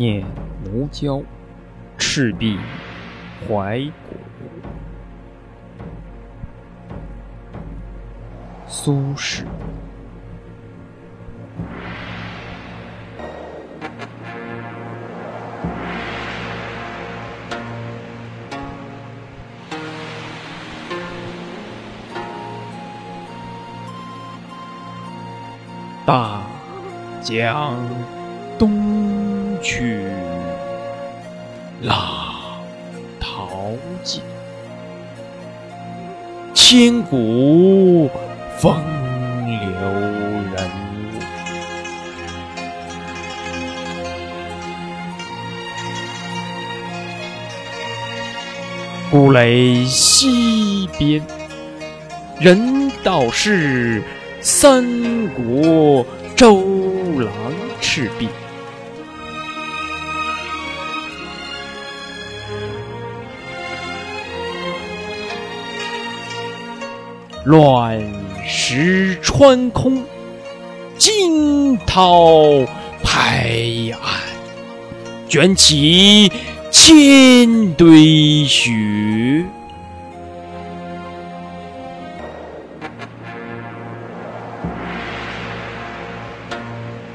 [0.00, 0.24] 念
[0.64, 1.22] 奴娇，
[1.98, 2.56] 赤壁
[3.46, 4.16] 怀古。
[8.66, 9.44] 苏轼。
[26.06, 26.40] 大
[27.22, 27.76] 江
[28.58, 30.00] 东去，
[31.82, 32.62] 浪
[33.18, 34.22] 淘尽，
[36.54, 38.10] 千古
[38.58, 38.74] 风
[39.46, 39.58] 流
[40.54, 41.20] 人物。
[49.10, 51.22] 故垒西边，
[52.38, 54.02] 人道是。
[54.42, 54.82] 三
[55.34, 56.62] 国周
[57.18, 57.30] 郎
[57.78, 58.26] 赤壁，
[67.50, 68.00] 乱
[68.46, 70.04] 石穿空，
[70.96, 72.64] 惊涛
[73.02, 73.50] 拍
[73.90, 73.98] 岸，
[75.28, 76.30] 卷起
[76.70, 79.44] 千堆雪。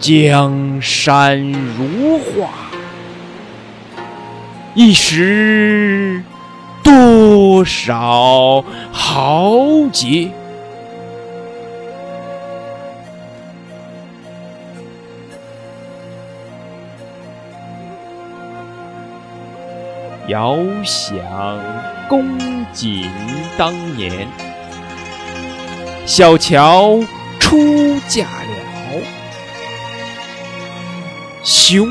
[0.00, 2.48] 江山如画，
[4.74, 6.24] 一时
[7.22, 9.54] 多少豪
[9.92, 10.28] 杰，
[20.26, 21.14] 遥想
[22.08, 22.36] 公
[22.74, 23.08] 瑾
[23.56, 24.26] 当年，
[26.04, 26.98] 小乔
[27.38, 27.56] 出
[28.08, 29.02] 嫁了。
[31.44, 31.86] 雄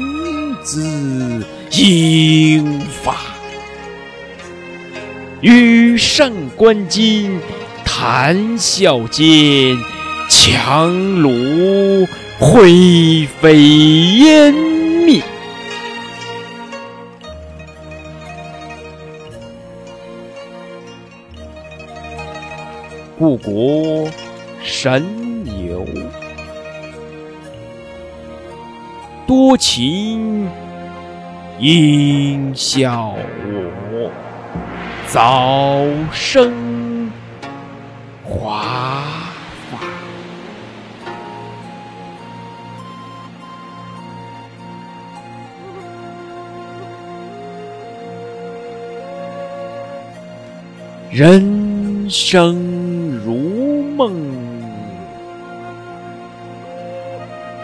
[0.61, 3.15] 姿英发，
[5.41, 7.39] 羽扇纶巾，
[7.83, 9.25] 谈笑间，
[10.29, 10.55] 樯
[11.19, 12.07] 橹
[12.39, 13.57] 灰飞
[14.19, 15.23] 烟灭。
[23.17, 24.07] 故国
[24.61, 25.03] 神
[25.67, 25.83] 游。
[29.25, 30.47] 多情
[31.59, 33.80] 应笑我，
[35.13, 35.83] 早
[36.13, 37.11] 生
[38.23, 38.63] 华
[39.69, 39.77] 发。
[51.11, 52.55] 人生
[53.25, 54.13] 如梦，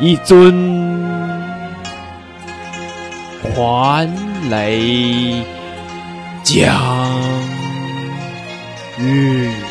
[0.01, 0.97] 一尊。
[3.55, 4.05] 还
[6.43, 6.96] 酹
[8.99, 9.66] 嗯。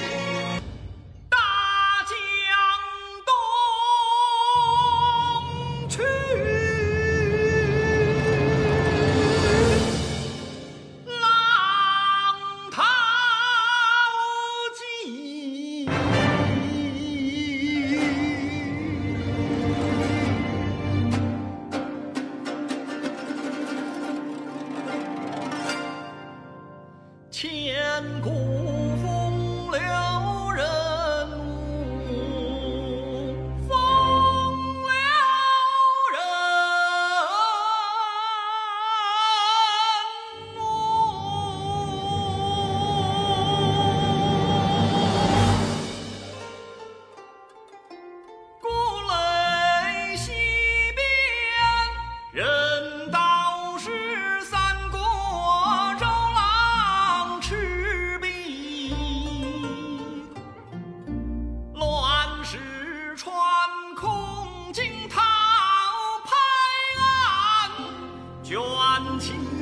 [69.18, 69.55] 情。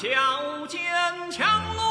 [0.00, 0.08] 小
[0.66, 0.80] 尖
[1.30, 1.89] 强落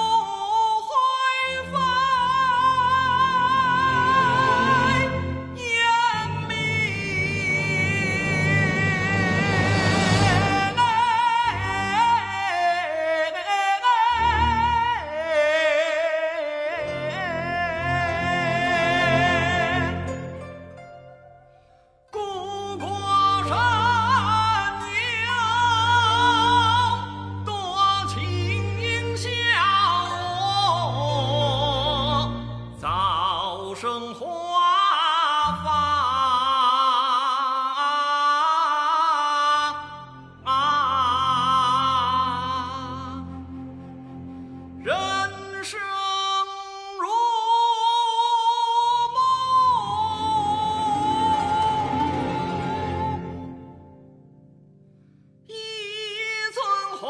[57.00, 57.10] 传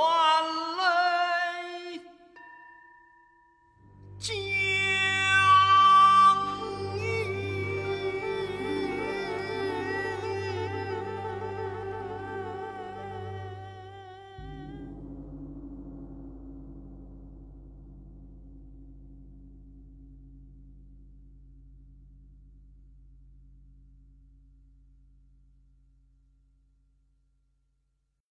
[0.78, 1.00] 来。